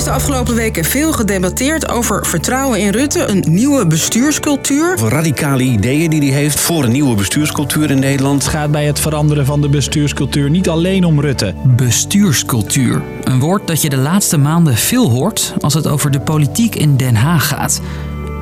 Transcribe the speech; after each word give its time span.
is 0.00 0.06
de 0.06 0.12
afgelopen 0.12 0.54
weken 0.54 0.84
veel 0.84 1.12
gedebatteerd 1.12 1.88
over 1.88 2.26
vertrouwen 2.26 2.80
in 2.80 2.90
Rutte, 2.90 3.28
een 3.28 3.44
nieuwe 3.48 3.86
bestuurscultuur. 3.86 4.98
Radicale 4.98 5.62
ideeën 5.62 6.10
die 6.10 6.32
hij 6.32 6.40
heeft 6.40 6.60
voor 6.60 6.84
een 6.84 6.92
nieuwe 6.92 7.14
bestuurscultuur 7.14 7.90
in 7.90 7.98
Nederland. 7.98 8.42
Het 8.42 8.52
gaat 8.52 8.70
bij 8.70 8.86
het 8.86 9.00
veranderen 9.00 9.46
van 9.46 9.60
de 9.60 9.68
bestuurscultuur 9.68 10.50
niet 10.50 10.68
alleen 10.68 11.04
om 11.04 11.20
Rutte. 11.20 11.54
Bestuurscultuur. 11.76 13.02
Een 13.24 13.40
woord 13.40 13.66
dat 13.66 13.82
je 13.82 13.88
de 13.88 13.96
laatste 13.96 14.36
maanden 14.36 14.76
veel 14.76 15.10
hoort 15.10 15.54
als 15.60 15.74
het 15.74 15.86
over 15.86 16.10
de 16.10 16.20
politiek 16.20 16.74
in 16.74 16.96
Den 16.96 17.14
Haag 17.14 17.48
gaat. 17.48 17.80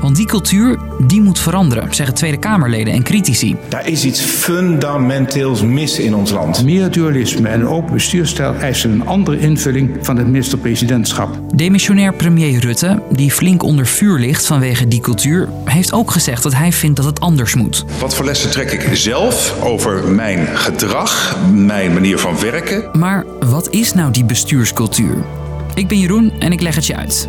Want 0.01 0.17
die 0.17 0.27
cultuur 0.27 0.79
die 1.07 1.21
moet 1.21 1.39
veranderen, 1.39 1.95
zeggen 1.95 2.15
Tweede 2.15 2.37
Kamerleden 2.37 2.93
en 2.93 3.03
critici. 3.03 3.57
Daar 3.69 3.89
is 3.89 4.05
iets 4.05 4.21
fundamenteels 4.21 5.63
mis 5.63 5.99
in 5.99 6.15
ons 6.15 6.31
land. 6.31 6.65
Meer 6.65 6.91
dualisme 6.91 7.49
en 7.49 7.67
open 7.67 7.93
bestuurstijl 7.93 8.55
eisen 8.55 8.91
een 8.91 9.07
andere 9.07 9.39
invulling 9.39 9.99
van 10.01 10.17
het 10.17 10.27
minister-presidentschap. 10.27 11.41
Demissionair 11.55 12.15
premier 12.15 12.61
Rutte, 12.61 13.03
die 13.11 13.31
flink 13.31 13.63
onder 13.63 13.87
vuur 13.87 14.19
ligt 14.19 14.47
vanwege 14.47 14.89
die 14.89 15.01
cultuur, 15.01 15.49
heeft 15.65 15.93
ook 15.93 16.11
gezegd 16.11 16.43
dat 16.43 16.55
hij 16.55 16.73
vindt 16.73 16.97
dat 16.97 17.05
het 17.05 17.21
anders 17.21 17.55
moet. 17.55 17.85
Wat 18.01 18.15
voor 18.15 18.25
lessen 18.25 18.51
trek 18.51 18.71
ik 18.71 18.89
zelf 18.93 19.55
over 19.63 20.09
mijn 20.09 20.47
gedrag, 20.47 21.37
mijn 21.53 21.93
manier 21.93 22.19
van 22.19 22.41
werken? 22.41 22.89
Maar 22.99 23.25
wat 23.41 23.71
is 23.71 23.95
nou 23.95 24.13
die 24.13 24.25
bestuurscultuur? 24.25 25.17
Ik 25.75 25.89
ben 25.89 25.99
Jeroen 25.99 26.33
en 26.39 26.53
ik 26.53 26.61
leg 26.61 26.75
het 26.75 26.87
je 26.87 26.97
uit. 26.97 27.29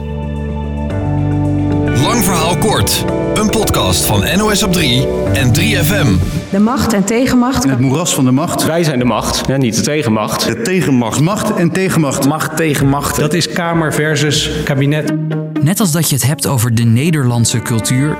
Kort. 2.60 3.06
Een 3.34 3.50
podcast 3.50 4.06
van 4.06 4.24
NOS 4.38 4.64
op 4.64 4.74
3 4.74 5.08
en 5.34 5.56
3FM. 5.56 6.08
De 6.50 6.60
macht 6.60 6.94
en 6.94 7.04
tegenmacht. 7.04 7.64
Het 7.70 7.80
moeras 7.80 8.14
van 8.14 8.26
de 8.26 8.32
macht. 8.32 8.66
Wij 8.66 8.84
zijn 8.84 9.00
de 9.00 9.06
macht, 9.06 9.48
ja, 9.48 9.58
niet 9.58 9.76
de 9.76 9.82
tegenmacht. 9.82 10.46
De 10.46 10.62
tegenmacht. 10.62 11.20
Macht 11.20 11.56
en 11.56 11.72
tegenmacht. 11.72 12.28
Macht 12.28 12.58
tegen 12.58 12.88
macht. 12.88 13.16
Dat 13.16 13.34
is 13.34 13.48
Kamer 13.48 13.94
versus 13.94 14.50
kabinet. 14.64 15.14
Net 15.62 15.80
als 15.80 15.92
dat 15.92 16.10
je 16.10 16.16
het 16.16 16.26
hebt 16.26 16.48
over 16.48 16.76
de 16.76 16.84
Nederlandse 16.84 17.62
cultuur, 17.62 18.18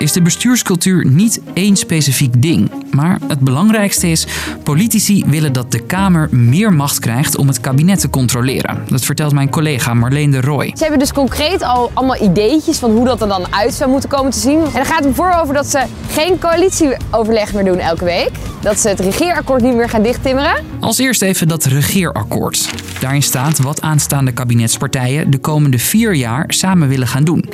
is 0.00 0.12
de 0.12 0.22
bestuurscultuur 0.22 1.06
niet 1.06 1.40
één 1.54 1.76
specifiek 1.76 2.42
ding. 2.42 2.70
Maar 2.90 3.18
het 3.28 3.40
belangrijkste 3.40 4.08
is, 4.08 4.26
politici 4.62 5.24
willen 5.26 5.52
dat 5.52 5.72
de 5.72 5.80
Kamer 5.80 6.28
meer 6.30 6.72
macht 6.72 6.98
krijgt 6.98 7.36
om 7.36 7.46
het 7.46 7.60
kabinet 7.60 8.00
te 8.00 8.10
controleren. 8.10 8.84
Dat 8.88 9.04
vertelt 9.04 9.32
mijn 9.32 9.50
collega 9.50 9.94
Marleen 9.94 10.30
de 10.30 10.40
Roy. 10.40 10.72
Ze 10.74 10.82
hebben 10.82 10.98
dus 10.98 11.12
concreet 11.12 11.62
al 11.62 11.90
allemaal 11.94 12.22
ideetjes 12.22 12.78
van 12.78 12.90
hoe 12.90 13.04
dat 13.04 13.20
er 13.22 13.28
dan 13.28 13.52
uit 13.52 13.74
zou 13.74 13.90
moeten 13.90 14.08
komen 14.08 14.30
te 14.30 14.38
zien. 14.38 14.58
En 14.58 14.72
dan 14.72 14.84
gaat 14.84 15.04
het 15.04 15.06
bijvoorbeeld 15.06 15.42
over 15.42 15.54
dat 15.54 15.66
ze 15.66 15.84
geen 16.10 16.38
coalitieoverleg 16.38 17.54
meer 17.54 17.64
doen 17.64 17.78
elke 17.78 18.04
week. 18.04 18.30
Dat 18.60 18.80
ze 18.80 18.88
het 18.88 19.00
regeerakkoord 19.00 19.62
niet 19.62 19.74
meer 19.74 19.88
gaan 19.88 20.02
dichttimmeren. 20.02 20.64
Als 20.80 20.98
eerst 20.98 21.22
even 21.22 21.48
dat 21.48 21.64
regeerakkoord. 21.64 22.70
Daarin 23.00 23.22
staat 23.22 23.58
wat 23.58 23.80
aanstaande 23.80 24.32
kabinetspartijen 24.32 25.30
de 25.30 25.38
komende 25.38 25.78
vier 25.78 26.14
jaar 26.14 26.44
samen 26.48 26.88
willen 26.88 27.06
gaan 27.06 27.24
doen. 27.24 27.44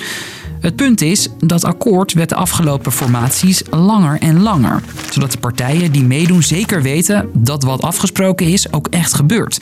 Het 0.67 0.77
punt 0.77 1.01
is, 1.01 1.29
dat 1.39 1.65
akkoord 1.65 2.13
werd 2.13 2.29
de 2.29 2.35
afgelopen 2.35 2.93
formaties 2.93 3.63
langer 3.71 4.21
en 4.21 4.43
langer. 4.43 4.83
Zodat 5.11 5.33
de 5.33 5.39
partijen 5.39 5.93
die 5.93 6.05
meedoen 6.05 6.43
zeker 6.43 6.83
weten 6.83 7.31
dat 7.33 7.63
wat 7.63 7.83
afgesproken 7.83 8.47
is 8.47 8.73
ook 8.73 8.87
echt 8.89 9.15
gebeurt. 9.15 9.61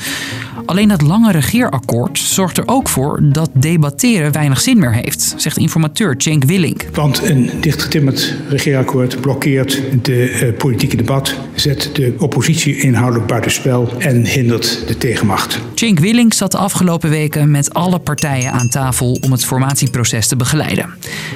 Alleen 0.67 0.89
dat 0.89 1.03
lange 1.03 1.33
regeerakkoord 1.33 2.19
zorgt 2.19 2.59
er 2.59 2.67
ook 2.67 2.89
voor 2.89 3.19
dat 3.23 3.51
debatteren 3.53 4.33
weinig 4.33 4.61
zin 4.61 4.79
meer 4.79 4.93
heeft, 4.93 5.35
zegt 5.37 5.57
informateur 5.57 6.15
Cenk 6.19 6.45
Willink. 6.45 6.85
Want 6.93 7.23
een 7.23 7.51
dichtgetimmerd 7.61 8.35
regeerakkoord 8.49 9.21
blokkeert 9.21 9.81
de 10.03 10.41
uh, 10.43 10.59
politieke 10.59 10.97
debat, 10.97 11.35
zet 11.55 11.91
de 11.93 12.15
oppositie 12.19 12.77
inhoudelijk 12.77 13.27
buitenspel 13.27 13.93
en 13.99 14.25
hindert 14.25 14.83
de 14.87 14.99
tegenmacht. 14.99 15.61
Cenk 15.75 15.99
Willink 15.99 16.33
zat 16.33 16.51
de 16.51 16.59
afgelopen 16.59 17.11
weken 17.11 17.51
met 17.51 17.75
alle 17.75 17.99
partijen 17.99 18.53
aan 18.53 18.69
tafel 18.69 19.19
om 19.21 19.33
het 19.33 19.45
formatieproces 19.45 20.29
te 20.29 20.37
begeleiden. 20.37 20.91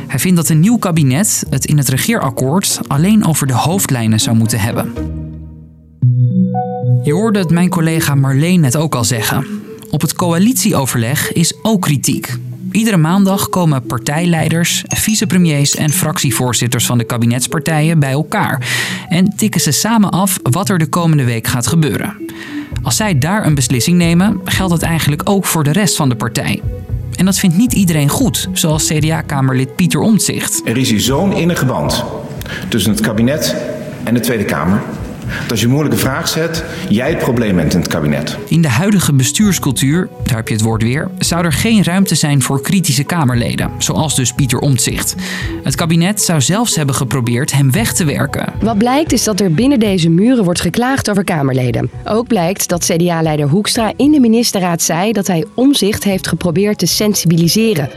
Hij 0.07 0.19
vindt 0.19 0.37
dat 0.37 0.49
een 0.49 0.61
nieuw 0.61 0.77
kabinet 0.77 1.45
het 1.51 1.65
in 1.65 1.79
het 1.79 1.89
regeerakkoord 1.89 2.81
alleen 2.87 3.27
over 3.27 3.47
de 3.47 3.55
hoofdlijnen 3.55 4.21
zou 4.21 4.37
moeten 4.37 4.61
hebben. 4.61 4.93
Je 7.09 7.15
hoorde 7.15 7.39
het 7.39 7.51
mijn 7.51 7.69
collega 7.69 8.15
Marleen 8.15 8.61
net 8.61 8.77
ook 8.77 8.95
al 8.95 9.05
zeggen. 9.05 9.47
Op 9.91 10.01
het 10.01 10.13
coalitieoverleg 10.13 11.33
is 11.33 11.55
ook 11.63 11.83
kritiek. 11.83 12.37
Iedere 12.73 12.97
maandag 12.97 13.49
komen 13.49 13.83
partijleiders, 13.83 14.85
vicepremiers 14.87 15.77
en 15.77 15.91
fractievoorzitters 15.91 16.87
van 16.87 16.99
de 16.99 17.05
kabinetspartijen 17.05 17.99
bij 17.99 18.11
elkaar 18.11 18.69
en 19.09 19.37
tikken 19.37 19.61
ze 19.61 19.71
samen 19.71 20.11
af 20.11 20.39
wat 20.43 20.69
er 20.69 20.79
de 20.79 20.87
komende 20.87 21.25
week 21.25 21.47
gaat 21.47 21.67
gebeuren. 21.67 22.17
Als 22.83 22.97
zij 22.97 23.19
daar 23.19 23.47
een 23.47 23.55
beslissing 23.55 23.97
nemen, 23.97 24.41
geldt 24.45 24.73
dat 24.73 24.83
eigenlijk 24.83 25.23
ook 25.25 25.45
voor 25.45 25.65
de 25.65 25.73
rest 25.73 25.97
van 25.97 26.09
de 26.09 26.17
partij. 26.17 26.63
En 27.17 27.25
dat 27.25 27.39
vindt 27.39 27.57
niet 27.57 27.73
iedereen 27.73 28.09
goed, 28.09 28.49
zoals 28.53 28.87
CDA-kamerlid 28.87 29.77
Pieter 29.77 30.01
Omtzigt. 30.01 30.61
Er 30.65 30.77
is 30.77 30.91
hier 30.91 31.01
zo'n 31.01 31.33
innige 31.33 31.65
band 31.65 32.05
tussen 32.69 32.91
het 32.91 33.01
kabinet 33.01 33.57
en 34.05 34.15
de 34.15 34.21
Tweede 34.21 34.45
Kamer. 34.45 34.83
Dat 35.41 35.51
als 35.51 35.61
je 35.61 35.67
een 35.67 35.73
moeilijke 35.73 35.99
vraag 35.99 36.29
zet, 36.29 36.65
jij 36.89 37.09
het 37.09 37.19
probleem 37.19 37.57
bent 37.57 37.75
in 37.75 37.81
het 37.81 37.89
kabinet. 37.89 38.37
In 38.49 38.63
de 38.63 38.69
huidige 38.69 39.13
bestuurscultuur, 39.13 40.09
daar 40.25 40.37
heb 40.37 40.49
je 40.49 40.55
het 40.55 40.63
woord 40.63 40.83
weer, 40.83 41.11
zou 41.19 41.45
er 41.45 41.53
geen 41.53 41.85
ruimte 41.85 42.15
zijn 42.15 42.43
voor 42.43 42.61
kritische 42.61 43.05
Kamerleden, 43.05 43.71
zoals 43.79 44.17
dus 44.17 44.33
Pieter 44.33 44.59
Omtzigt. 44.59 45.15
Het 45.63 45.75
kabinet 45.75 46.23
zou 46.23 46.41
zelfs 46.41 46.77
hebben 46.77 46.95
geprobeerd 46.95 47.53
hem 47.53 47.71
weg 47.71 47.93
te 47.93 48.05
werken. 48.05 48.53
Wat 48.61 48.79
blijkt 48.79 49.13
is 49.13 49.25
dat 49.25 49.41
er 49.41 49.53
binnen 49.53 49.81
deze 49.81 50.09
muren 50.09 50.45
wordt 50.45 50.61
geklaagd 50.61 51.11
over 51.11 51.25
Kamerleden. 51.25 51.91
Ook 52.05 52.27
blijkt 52.27 52.69
dat 52.69 52.85
CDA-leider 52.85 53.49
Hoekstra 53.49 53.93
in 53.97 54.11
de 54.11 54.21
ministerraad 54.21 54.83
zei 54.83 55.13
dat 55.13 55.27
hij 55.27 55.45
Omzicht 55.55 56.05
heeft 56.05 56.27
geprobeerd 56.27 56.79
te 56.79 56.87
sensibiliseren. 56.87 57.91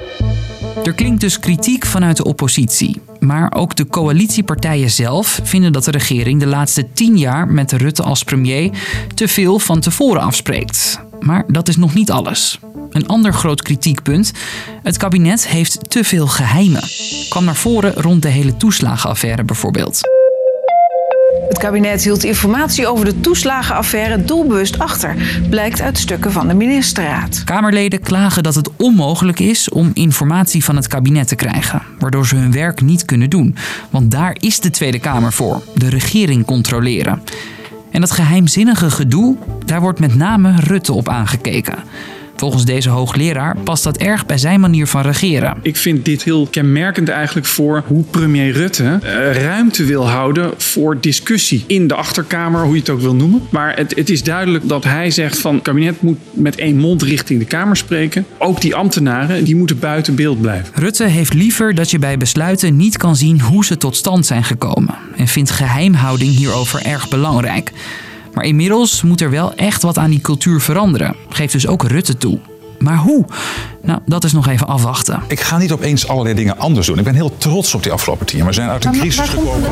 Er 0.84 0.94
klinkt 0.94 1.22
dus 1.22 1.40
kritiek 1.40 1.86
vanuit 1.86 2.18
de 2.18 2.24
oppositie. 2.24 3.02
Maar 3.20 3.54
ook 3.54 3.76
de 3.76 3.88
coalitiepartijen 3.88 4.92
zelf 4.92 5.40
vinden 5.44 5.74
dat 5.74 5.84
de 5.84 5.92
regering 5.92 6.40
de 6.40 6.46
laatste 6.46 6.88
tien 6.94 7.18
jaar 7.18 7.48
met 7.48 7.72
Rutte 7.72 8.04
als 8.04 8.24
premier 8.24 8.70
te 9.16 9.28
veel 9.28 9.60
van 9.60 9.80
tevoren 9.80 10.22
afspreekt. 10.22 11.00
Maar 11.20 11.44
dat 11.48 11.68
is 11.68 11.78
nog 11.78 11.94
niet 11.94 12.12
alles. 12.12 12.60
Een 12.90 13.08
ander 13.08 13.34
groot 13.34 13.62
kritiekpunt: 13.62 14.32
het 14.84 14.98
kabinet 14.98 15.48
heeft 15.48 15.90
te 15.90 16.04
veel 16.04 16.28
geheimen. 16.28 16.84
Kwam 17.30 17.44
naar 17.44 17.56
voren 17.56 17.94
rond 17.94 18.22
de 18.22 18.30
hele 18.30 18.58
toeslagenaffaire 18.58 19.44
bijvoorbeeld. 19.44 20.11
Het 21.52 21.60
kabinet 21.60 22.04
hield 22.04 22.24
informatie 22.24 22.88
over 22.88 23.06
de 23.06 23.20
toeslagenaffaire 23.20 24.26
doelbewust 24.26 24.80
achter, 24.80 25.16
blijkt 25.50 25.82
uit 25.82 25.98
stukken 25.98 26.32
van 26.32 26.48
de 26.48 26.54
ministerraad. 26.54 27.44
Kamerleden 27.44 28.00
klagen 28.00 28.44
dat 28.44 28.56
het 28.56 28.70
onmogelijk 28.76 29.40
is 29.40 29.70
om 29.70 29.92
informatie 29.94 30.64
van 30.64 30.76
het 30.76 30.88
kabinet 30.88 31.28
te 31.28 31.36
krijgen, 31.36 31.82
waardoor 32.00 32.28
ze 32.28 32.36
hun 32.36 32.52
werk 32.52 32.82
niet 32.82 33.06
kunnen 33.06 33.30
doen. 33.30 33.56
Want 33.90 34.12
daar 34.12 34.36
is 34.40 34.60
de 34.60 34.70
Tweede 34.70 35.00
Kamer 35.00 35.34
voor: 35.34 35.62
de 35.76 35.90
regering 35.90 36.46
controleren. 36.46 37.24
En 37.92 38.02
dat 38.02 38.12
geheimzinnige 38.12 38.92
gedoe, 38.92 39.38
daar 39.66 39.82
wordt 39.82 40.00
met 40.00 40.16
name 40.16 40.54
Rutte 40.60 40.94
op 40.94 41.10
aangekeken. 41.10 41.76
Volgens 42.36 42.66
deze 42.66 42.90
hoogleraar 42.90 43.58
past 43.64 43.84
dat 43.84 43.98
erg 43.98 44.26
bij 44.26 44.38
zijn 44.38 44.60
manier 44.60 44.88
van 44.88 45.02
regeren. 45.02 45.58
Ik 45.62 45.78
vind 45.78 46.06
dit 46.06 46.24
heel 46.24 46.48
kenmerkend 46.48 47.10
eigenlijk 47.10 47.48
voor 47.48 47.84
hoe 47.88 48.04
premier 48.04 48.52
Rutte 48.52 49.00
uh, 49.04 49.34
ruimte 49.34 49.84
wil 49.84 50.10
houden 50.10 50.52
voor 50.58 51.00
discussie 51.00 51.64
in 51.68 51.88
de 51.88 51.96
achterkamer, 51.96 52.64
hoe 52.64 52.74
je 52.74 52.80
het 52.80 52.90
ook 52.90 53.02
wil 53.02 53.16
noemen. 53.16 53.42
Maar 53.50 53.78
het, 53.78 53.96
het 53.96 54.10
is 54.10 54.24
duidelijk 54.24 54.68
dat 54.68 54.84
hij 54.84 55.12
zegt 55.12 55.40
van 55.40 55.54
het 55.54 55.64
kabinet 55.64 56.02
moet 56.02 56.18
met 56.32 56.56
één 56.56 56.78
mond 56.78 57.02
richting 57.02 57.40
de 57.40 57.46
Kamer 57.46 57.78
spreken. 57.78 58.26
Ook 58.38 58.62
die 58.62 58.76
ambtenaren, 58.76 59.44
die 59.44 59.56
moeten 59.56 59.80
buiten 59.80 60.16
beeld 60.16 60.42
blijven. 60.42 60.74
Rutte 60.76 61.04
heeft 61.04 61.34
liever 61.34 61.76
dat 61.76 61.92
je 61.92 62.00
bij 62.00 62.18
besluiten 62.18 62.78
niet 62.78 62.98
kan 62.98 63.16
zien 63.16 63.42
hoe 63.42 63.66
ze 63.66 63.78
tot 63.78 63.96
stand 63.96 64.26
zijn 64.26 64.44
gekomen. 64.44 64.96
En 65.16 65.28
vindt 65.28 65.50
geheimhouding 65.50 66.36
hierover 66.36 66.86
erg 66.86 67.10
belangrijk. 67.10 67.72
Maar 68.34 68.44
inmiddels 68.44 69.02
moet 69.02 69.22
er 69.22 69.30
wel 69.30 69.54
echt 69.56 69.82
wat 69.82 69.98
aan 69.98 70.10
die 70.10 70.22
cultuur 70.22 70.62
veranderen. 70.62 71.16
Geeft 71.30 71.54
dus 71.54 71.68
ook 71.68 71.84
Rutte 71.84 72.18
toe. 72.18 72.40
Maar 72.80 72.98
hoe? 72.98 73.26
Nou, 73.82 74.00
dat 74.06 74.24
is 74.24 74.32
nog 74.32 74.48
even 74.48 74.68
afwachten. 74.68 75.22
Ik 75.28 75.40
ga 75.40 75.58
niet 75.58 75.72
opeens 75.72 76.08
allerlei 76.08 76.36
dingen 76.36 76.58
anders 76.58 76.88
doen. 76.88 76.98
Ik 76.98 77.04
ben 77.04 77.16
heel 77.16 77.38
trots 77.38 77.74
op 77.74 77.84
die 77.84 77.92
afgelopen 77.92 78.26
tien 78.26 78.38
jaar. 78.38 78.48
We 78.48 78.54
zijn 78.54 78.70
uit 78.70 78.86
een 78.86 78.92
crisis 78.92 79.30
gekomen. 79.30 79.70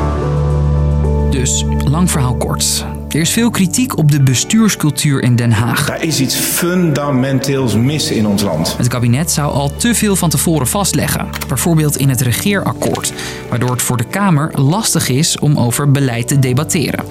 Dus, 1.30 1.66
lang 1.86 2.12
verhaal 2.12 2.36
kort. 2.36 2.86
Er 3.10 3.20
is 3.20 3.30
veel 3.30 3.50
kritiek 3.50 3.98
op 3.98 4.12
de 4.12 4.22
bestuurscultuur 4.22 5.22
in 5.22 5.36
Den 5.36 5.52
Haag. 5.52 5.86
Daar 5.86 6.04
is 6.04 6.20
iets 6.20 6.36
fundamenteels 6.36 7.76
mis 7.76 8.12
in 8.12 8.28
ons 8.28 8.42
land. 8.42 8.78
Het 8.78 8.88
kabinet 8.88 9.32
zou 9.32 9.54
al 9.54 9.76
te 9.76 9.96
veel 9.96 10.16
van 10.16 10.30
tevoren 10.30 10.68
vastleggen. 10.68 11.30
Bijvoorbeeld 11.48 11.98
in 11.98 12.10
het 12.10 12.22
regeerakkoord. 12.22 13.14
Waardoor 13.50 13.72
het 13.72 13.82
voor 13.82 13.98
de 13.98 14.04
Kamer 14.04 14.52
lastig 14.62 15.10
is 15.10 15.40
om 15.40 15.58
over 15.58 15.92
beleid 15.92 16.28
te 16.28 16.40
debatteren. 16.40 17.06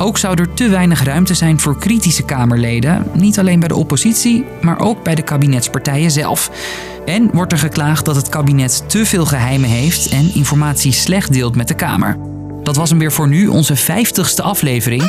Ook 0.00 0.18
zou 0.18 0.40
er 0.40 0.54
te 0.54 0.68
weinig 0.68 1.02
ruimte 1.02 1.34
zijn 1.34 1.60
voor 1.60 1.78
kritische 1.78 2.22
Kamerleden, 2.22 3.06
niet 3.12 3.38
alleen 3.38 3.58
bij 3.58 3.68
de 3.68 3.76
oppositie, 3.76 4.44
maar 4.60 4.80
ook 4.80 5.02
bij 5.02 5.14
de 5.14 5.22
kabinetspartijen 5.22 6.10
zelf. 6.10 6.50
En 7.06 7.30
wordt 7.32 7.52
er 7.52 7.58
geklaagd 7.58 8.04
dat 8.04 8.16
het 8.16 8.28
kabinet 8.28 8.84
te 8.86 9.06
veel 9.06 9.26
geheimen 9.26 9.68
heeft 9.68 10.08
en 10.08 10.34
informatie 10.34 10.92
slecht 10.92 11.32
deelt 11.32 11.56
met 11.56 11.68
de 11.68 11.74
Kamer. 11.74 12.16
Dat 12.62 12.76
was 12.76 12.90
hem 12.90 12.98
weer 12.98 13.12
voor 13.12 13.28
nu, 13.28 13.46
onze 13.46 13.76
50ste 13.78 14.42
aflevering. 14.42 15.02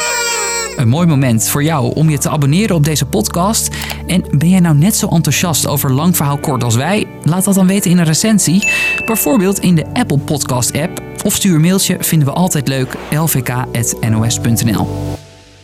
Een 0.77 0.87
mooi 0.89 1.07
moment 1.07 1.47
voor 1.47 1.63
jou 1.63 1.93
om 1.95 2.09
je 2.09 2.17
te 2.17 2.29
abonneren 2.29 2.75
op 2.75 2.83
deze 2.83 3.05
podcast. 3.05 3.75
En 4.07 4.25
ben 4.31 4.49
jij 4.49 4.59
nou 4.59 4.75
net 4.75 4.95
zo 4.95 5.07
enthousiast 5.07 5.67
over 5.67 5.91
lang 5.91 6.15
verhaal 6.15 6.37
kort 6.37 6.63
als 6.63 6.75
wij? 6.75 7.07
Laat 7.23 7.43
dat 7.43 7.55
dan 7.55 7.67
weten 7.67 7.91
in 7.91 7.97
een 7.97 8.05
recensie, 8.05 8.67
bijvoorbeeld 9.05 9.59
in 9.59 9.75
de 9.75 9.85
Apple 9.93 10.19
Podcast 10.19 10.75
app 10.75 11.07
of 11.23 11.35
stuur 11.35 11.55
een 11.55 11.61
mailtje, 11.61 11.97
vinden 11.99 12.27
we 12.27 12.33
altijd 12.33 12.67
leuk, 12.67 12.95
lvk.nos.nl. 13.09 14.87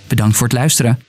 Bedankt 0.08 0.36
voor 0.36 0.48
het 0.48 0.56
luisteren. 0.56 1.00